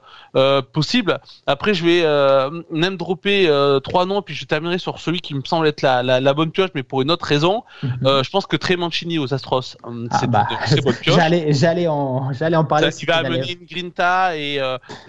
[0.74, 1.20] possible.
[1.48, 3.50] Après, je vais même dropper
[3.84, 6.52] trois noms, puis je terminerai sur celui qui me semble être la, la, la bonne
[6.52, 7.64] pioche, mais pour une autre raison.
[8.04, 10.48] Euh, je pense que Trey Mancini aux Astros, euh, Ah c'est bah,
[10.84, 11.16] bonne pioche.
[11.50, 12.92] J'allais, en, j'allais en parler.
[12.92, 14.56] Ça, qui va amener une grinta et,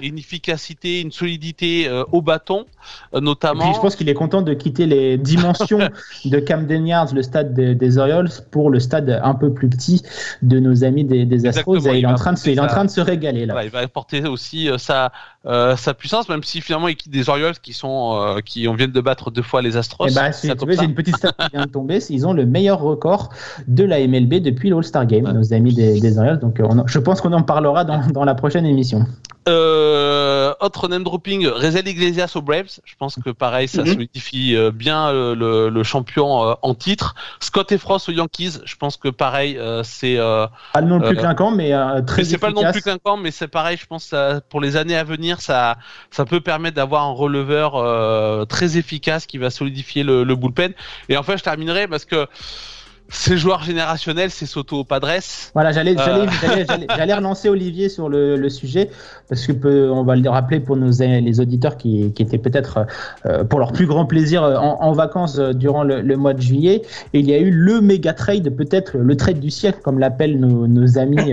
[0.00, 2.66] et une efficacité, une solidité au bâton,
[3.14, 3.64] Et notamment.
[3.64, 5.78] puis je pense qu'il est content de quitter les dimensions
[6.24, 10.02] de Camden Yards, le stade des, des Orioles, pour le stade un peu plus petit
[10.42, 11.78] de nos amis des, des Astros.
[11.84, 13.46] Il, il est en train de se, il est en apporter train de se régaler
[13.46, 13.54] là.
[13.54, 15.12] Voilà, il va apporter aussi euh, sa
[15.46, 18.74] euh, sa puissance, même si finalement il quitte des Orioles qui sont euh, qui on
[18.74, 20.08] vient de battre deux fois les Astros.
[20.08, 20.54] Et bah, si ça.
[20.68, 21.98] j'ai une petite stat qui vient de tomber.
[22.10, 23.30] Ils ont le meilleur record
[23.66, 25.32] de la MLB depuis l'All-Star Game, Ouais.
[25.32, 26.38] nos amis des, des Orioles.
[26.38, 29.06] Donc, on je pense qu'on en parlera dans, dans la prochaine émission.
[29.48, 32.80] Euh, autre name dropping, Rezel Iglesias aux Braves.
[32.84, 33.92] Je pense que pareil, ça Mhm.
[33.92, 37.14] solidifie euh, bien euh, le, le champion euh, en titre.
[37.40, 38.58] Scott Efros aux Yankees.
[38.64, 42.02] Je pense que pareil, euh, c'est euh, Pas le nom le plus clinquant, mais euh,
[42.02, 43.76] très c'est pas le nom le plus clinquant, mais c'est pareil.
[43.80, 45.76] Je pense que ça- pour les années à venir, ça,
[46.10, 50.72] ça peut permettre d'avoir un releveur euh, très efficace qui va solidifier le, le bullpen.
[51.08, 52.26] Et enfin, je terminerai parce que
[53.08, 55.08] ces joueurs générationnels, c'est Soto Padres.
[55.54, 56.26] Voilà, j'allais, Euh.
[56.42, 58.90] j'allais, j'allais, relancer Olivier sur le, le sujet
[59.28, 62.86] parce que peut- on va le rappeler pour nos les auditeurs qui, qui étaient peut-être
[63.26, 66.40] euh, pour leur plus grand plaisir euh, en, en vacances durant le, le mois de
[66.40, 66.82] juillet.
[67.12, 70.38] Et il y a eu le méga trade, peut-être le trade du siècle, comme l'appellent
[70.40, 71.32] nos, nos amis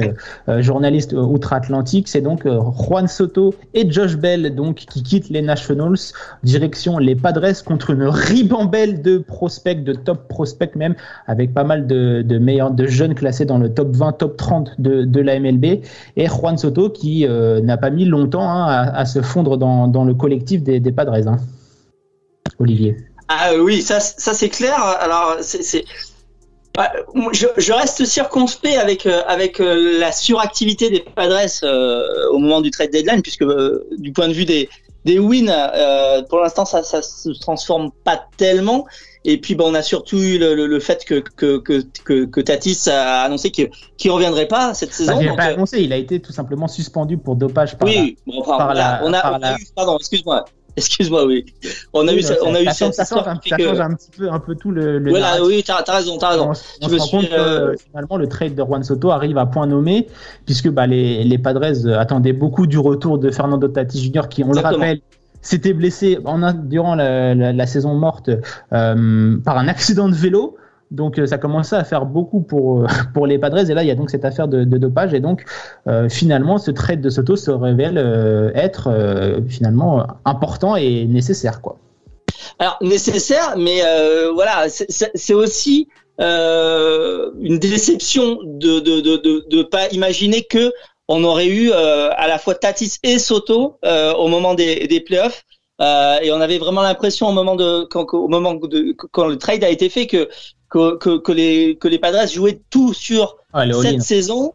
[0.49, 2.07] euh, journalistes outre-Atlantique.
[2.07, 5.97] C'est donc Juan Soto et Josh Bell donc qui quittent les Nationals
[6.43, 10.95] direction les Padres contre une ribambelle de prospects, de top prospects même,
[11.27, 15.03] avec pas mal de, meilleurs, de jeunes classés dans le top 20, top 30 de,
[15.03, 15.81] de la MLB.
[16.17, 20.03] Et Juan Soto qui euh, n'a pas mis longtemps hein, à, se fondre dans, dans
[20.05, 21.27] le collectif des, des Padres.
[21.27, 21.37] hein.
[22.59, 22.97] Olivier.
[23.27, 24.75] Ah oui, ça, c'est clair.
[24.79, 25.37] Alors,
[26.77, 32.39] Ah, moi, je, reste circonspect avec euh, avec euh, la suractivité des Padres euh, au
[32.39, 34.69] moment du trade deadline, puisque euh, du point de vue des
[35.05, 38.85] des wins, euh, pour l'instant, ça ça se transforme pas tellement.
[39.25, 42.25] Et puis, bon, on a surtout eu le, le, le fait que que, que que
[42.25, 45.17] que Tatis a annoncé qu'il qu'il reviendrait pas cette saison.
[45.19, 47.87] Il n'a donc, pas euh, annoncé, il a été tout simplement suspendu pour dopage par
[47.87, 49.65] la- oui, bon, enfin, par on a, la- on a, par on a la- eu,
[49.75, 50.43] pardon, excuse-moi,
[50.77, 51.45] excuse-moi, oui,
[51.93, 53.57] on a eu, Oui, ça- ça- on a eu ça, change- ça change, un, ça
[53.57, 55.47] change petit peu, un peu tout le, le Voilà, narratif.
[55.47, 56.45] oui, t'as as raison, t'as raison.
[56.81, 59.67] On, on se rend que euh, finalement le trade de Juan Soto arrive à point
[59.67, 60.07] nommé
[60.45, 64.27] puisque bah, les, les Padres euh, attendaient beaucoup du retour de Fernando Tatis Jr.
[64.29, 64.71] qui, on Exactement.
[64.71, 65.01] le rappelle,
[65.41, 68.29] s'était blessé en, durant la, la- la saison morte
[68.71, 70.55] euh, par un accident de vélo.
[70.93, 73.87] Donc euh, ça commençait à faire beaucoup pour, euh, pour les Padres et là il
[73.87, 75.43] y a donc cette affaire de, dopage et donc
[75.87, 77.97] euh, finalement ce trade de Soto se révèle
[78.55, 78.89] être
[79.49, 81.77] finalement important et nécessaire quoi.
[82.59, 83.81] Alors nécessaire, mais
[84.33, 85.87] voilà, c'est- aussi
[86.19, 90.71] une déception de de de de, de pas imaginer que
[91.07, 95.43] on aurait eu à la fois Tatis et Soto au moment des des playoffs.
[95.79, 99.69] Et on avait vraiment l'impression au moment de au moment de quand le trade a
[99.69, 100.29] été fait que
[100.73, 103.81] que, que, que les que les Padres jouaient tout sur Ouais, all-in.
[103.83, 104.53] cette saison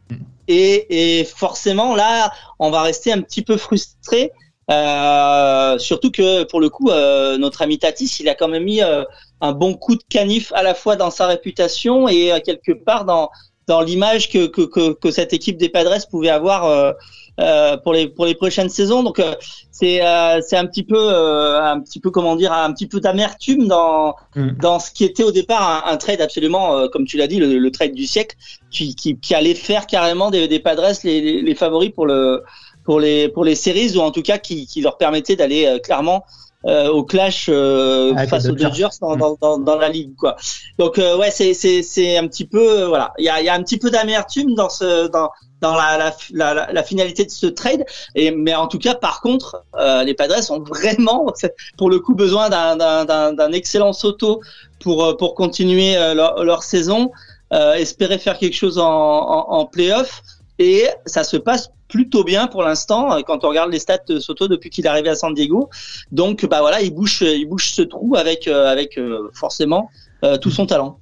[0.49, 4.33] et, et forcément là on va rester un petit peu frustré
[4.71, 8.83] euh, surtout que pour le coup euh, notre ami Tatis il a quand même mis
[8.83, 9.05] euh,
[9.41, 13.05] un bon coup de canif à la fois dans sa réputation et euh, quelque part
[13.05, 13.31] dans
[13.69, 16.93] dans l'image que, que, que, que cette équipe des Padres pouvait avoir euh,
[17.41, 19.35] euh, pour les pour les prochaines saisons donc euh,
[19.71, 22.99] c'est euh, c'est un petit peu euh, un petit peu comment dire un petit peu
[23.01, 24.51] d'amertume dans Mm.
[24.61, 27.39] dans ce qui était au départ un, un trade absolument euh, comme tu l'as dit
[27.39, 28.37] le, le trade du siècle
[28.71, 32.43] qui, qui, qui allait faire carrément des, des Padres les, les, les favoris pour le
[32.85, 35.79] pour les pour les séries ou en tout cas qui, qui leur permettait d'aller euh,
[35.79, 36.25] clairement
[36.69, 38.89] euh, au clash euh, Avec face aux Dodgers.
[39.01, 40.37] Dodgers dans, dans, la ligue quoi.
[40.79, 43.47] Donc euh, ouais c'est c'est c'est un petit peu euh, voilà il y a il
[43.47, 47.31] y a un petit peu d'amertume dans ce dans dans la, la, la, finalité de
[47.31, 51.27] ce trade et mais en tout cas par contre euh, les Padres ont vraiment
[51.79, 54.41] pour le coup besoin d'un d'un d'un d'un excellent Soto
[54.79, 57.11] pour pour continuer leur, leur saison
[57.53, 60.23] euh, espérer faire quelque chose en, en, en playoff
[60.59, 64.19] et ça se passe plutôt bien pour l'instant euh, quand on regarde les stats de
[64.19, 65.71] Soto depuis qu'il est arrivé à San Diego.
[66.13, 69.91] Donc bah voilà, il bouche il bouche ce trou avec euh, avec euh, forcément
[70.25, 70.99] euh, tout son talent.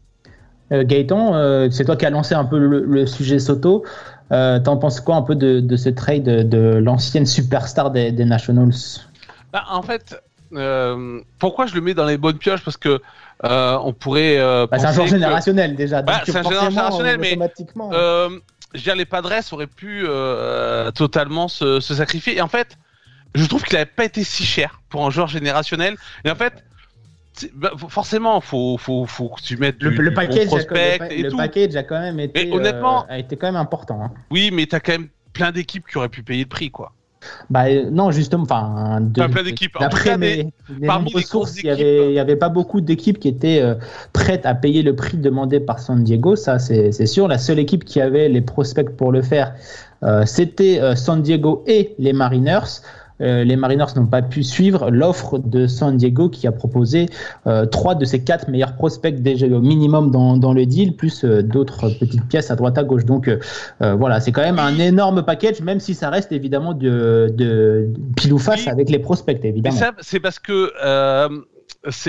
[0.72, 3.84] Euh, Gaëtan, euh, c'est toi qui as lancé un peu le, le sujet Soto.
[4.32, 8.10] Euh, T'en penses quoi un peu de, de ce trade de, de l'ancienne superstar des,
[8.10, 8.74] des Nationals?
[9.52, 10.20] Bah, en fait,
[10.52, 12.64] euh, pourquoi je le mets dans les bonnes pioches?
[12.64, 13.00] Parce que
[13.44, 14.38] euh, on pourrait.
[14.38, 16.02] euh, bah, C'est un joueur que- générationnel déjà.
[16.02, 18.30] Bah, c'est un joueur générationnel, mais, automatiquement, Euh,
[18.74, 22.36] je veux dire, les Padres auraient pu euh, totalement se, se sacrifier.
[22.36, 22.76] Et en fait,
[23.34, 25.96] je trouve qu'il n'avait pas été si cher pour un joueur générationnel.
[26.24, 26.64] Et en fait,
[27.54, 30.92] bah, forcément, faut, faut, faut que tu mettes Le, du, le bon package, a, prospect
[30.92, 31.36] le, pa- et le tout.
[31.36, 34.02] package a quand même été, Et honnêtement- euh, a été quand même important.
[34.02, 34.10] hein.
[34.30, 36.92] Oui, mais t'as quand même plein d'équipes qui auraient pu payer le prix, quoi.
[37.50, 39.72] Bah euh, non, justement, enfin, plein d'équipes.
[39.72, 43.28] Tout D'après mes, mes il y équipes, avait, il y avait pas beaucoup d'équipes qui
[43.28, 43.74] étaient euh,
[44.12, 46.36] prêtes à payer le prix demandé par San Diego.
[46.36, 47.28] Ça, c'est c'est sûr.
[47.28, 49.54] La seule équipe qui avait les prospects pour le faire,
[50.02, 52.82] euh, c'était euh, San Diego et les Mariners.
[53.20, 57.06] Euh, les Mariners n'ont pas pu suivre l'offre de San Diego qui a proposé
[57.46, 61.24] euh, trois de ses quatre meilleurs prospects déjà au minimum dans, dans le deal, plus
[61.24, 63.04] euh, d'autres petites pièces à droite à gauche.
[63.04, 63.30] Donc
[63.80, 68.32] voilà, c'est quand même un énorme package, même si ça reste évidemment de, de pile
[68.32, 69.76] ou face avec les prospects, Mais évidemment.
[69.76, 70.72] ça, c'est parce que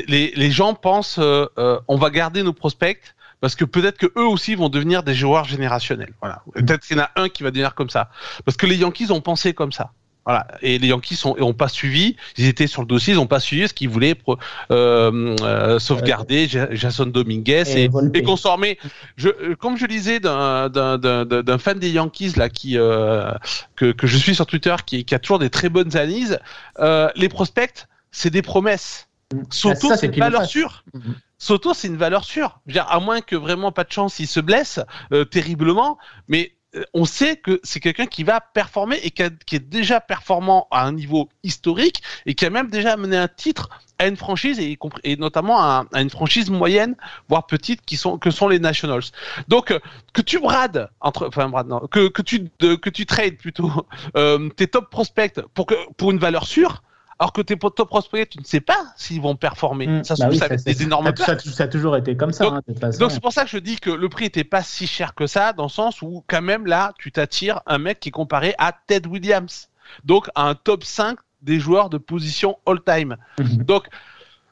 [0.08, 4.56] les, les gens pensent on va garder nos prospects parce que peut-être que eux aussi
[4.56, 6.13] vont devenir des joueurs générationnels.
[6.22, 6.41] Voilà.
[6.54, 8.10] Peut-être qu'il y en a un qui va devenir comme ça.
[8.46, 9.91] Parce que les Yankees ont pensé comme ça.
[10.28, 10.46] Voilà.
[10.62, 12.18] Et les Yankees ont, ont pas suivi.
[12.38, 14.38] Ils étaient sur le dossier, ils ont pas suivi ce qu'ils voulaient pro-
[14.72, 18.78] euh, euh, sauvegarder Ja- Jason Dominguez Et et, et consommer.
[19.16, 23.32] Je, euh, comme je lisais d'un fan des Yankees là qui euh,
[23.78, 26.40] que, que je suis sur Twitter qui, qui a toujours des très bonnes analyses,
[26.80, 29.08] euh, les prospects c'est des promesses.
[29.50, 30.84] Soto Ah, c'est une valeur sûre.
[30.94, 31.16] Mhm.
[31.40, 32.60] Soto, c'est une valeur sûre.
[32.66, 34.80] Je veux dire, à moins que vraiment pas de chance, il se blesse
[35.13, 36.57] euh, terriblement, mais
[36.93, 40.91] on sait que c'est quelqu'un qui va performer et qui, est déjà performant à un
[40.91, 45.62] niveau historique et qui a même déjà amené un titre à une franchise et, notamment
[45.62, 46.95] à, une franchise moyenne,
[47.30, 49.01] voire petite, qui sont que sont les Nationals.
[49.47, 49.80] Donc euh,
[50.13, 53.71] que tu brades entre, enfin non, que tu que tu trades plutôt
[54.17, 56.84] euh, tes top prospects pour que pour une valeur sûre.
[57.19, 59.88] Alors que tes top prospects, tu ne sais pas s'ils vont performer.
[59.88, 60.03] Mm.
[60.03, 63.12] Ça Bah oui, ça des énormes ça, a toujours été comme ça, Donc- hein, donc
[63.12, 65.53] c'est pour ça que je dis que le prix était pas si cher que ça,
[65.53, 68.71] dans le sens où quand même là, tu t'attires un mec qui est comparé à
[68.71, 69.69] Ted Williams,
[70.03, 73.17] donc à un top 5 des joueurs de position all-time.
[73.39, 73.63] Mhm.
[73.63, 73.88] Donc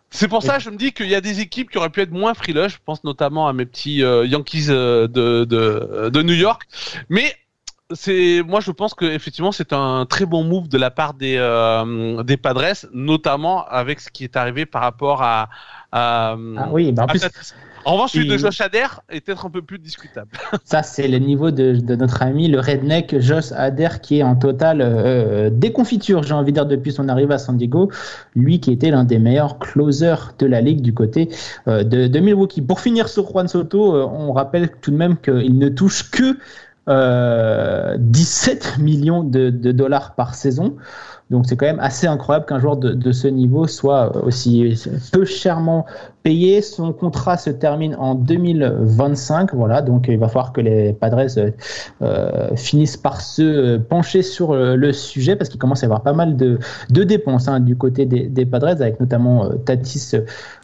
[0.09, 2.01] c'est pour ça que je me dis qu'il y a des équipes qui auraient pu
[2.01, 2.71] être moins frileuses.
[2.71, 6.63] Je pense notamment à mes petits euh, Yankees euh, de, de, de New York,
[7.09, 7.35] mais
[7.93, 11.35] c'est moi je pense que effectivement c'est un très bon move de la part des
[11.37, 15.49] euh, des Padres, notamment avec ce qui est arrivé par rapport à,
[15.91, 17.21] à Ah oui, bah en à plus.
[17.87, 20.31] En revanche, celui de Josh Adair est peut-être un peu plus discutable.
[20.63, 24.35] ça c'est le niveau de, de notre ami le redneck Josh Adair qui est en
[24.35, 27.91] totale euh, déconfiture, j'ai envie de dire, depuis son arrivée à San Diego.
[28.35, 31.29] Lui qui était l'un des meilleurs closers de la ligue du côté
[31.67, 32.63] euh, de, de Milwaukee.
[32.63, 36.39] Pour finir sur Juan Soto, on rappelle tout de même qu'il ne touche que
[36.87, 40.75] 17 millions de, de dollars par saison.
[41.31, 44.77] Donc c'est quand même assez incroyable qu'un joueur de, ce niveau soit aussi
[45.11, 45.85] peu chèrement
[46.21, 46.61] payé.
[46.61, 49.53] Son contrat se termine en 2025.
[49.55, 51.51] Voilà, donc il va falloir que les Padres euh,
[52.03, 56.03] euh, finissent par se pencher sur euh, le sujet parce qu'il commence à y avoir
[56.03, 56.59] pas mal de,
[56.89, 60.13] dépenses hein, du côté des, Padres, avec notamment euh, Tatis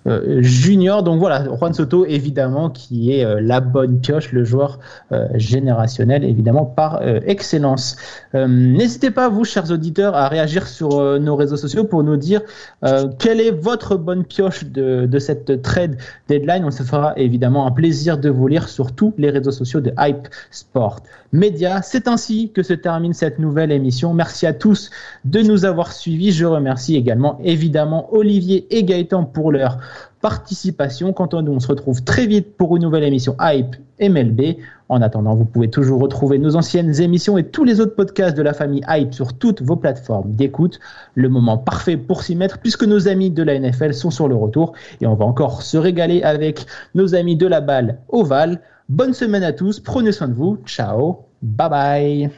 [0.08, 1.04] euh, Junior.
[1.04, 4.80] Donc voilà, Juan Soto évidemment qui est euh, la bonne pioche, le joueur
[5.12, 7.96] euh, générationnel évidemment par euh, excellence.
[8.34, 12.18] Euh, N'hésitez pas vous, chers auditeurs, à réagir sur euh, nos réseaux sociaux pour nous
[12.18, 12.42] dire
[12.84, 16.66] euh, quelle est votre bonne pioche de, de cette trade deadline.
[16.66, 19.92] On se fera évidemment un plaisir de vous lire sur tous les réseaux sociaux de
[19.98, 21.00] Hype Sport
[21.32, 21.82] Media.
[21.82, 24.14] C'est ainsi que se termine cette nouvelle émission.
[24.14, 24.90] Merci à tous
[25.24, 26.32] de nous avoir suivis.
[26.32, 29.78] Je remercie également évidemment Olivier et Gaëtan pour leur
[30.22, 31.14] participation.
[31.14, 34.58] Quant à nous, on se retrouve très vite pour une nouvelle émission Hype MLB.
[34.90, 38.42] En attendant, vous pouvez toujours retrouver nos anciennes émissions et tous les autres podcasts de
[38.42, 40.80] la famille Hype sur toutes vos plateformes d'écoute.
[41.16, 44.36] Le moment parfait pour s'y mettre puisque nos amis de la NFL sont sur le
[44.36, 48.60] retour et on va encore se régaler avec nos amis de la balle ovale.
[48.90, 52.32] Bonne semaine à tous, prenez soin de vous, ciao, bye bye.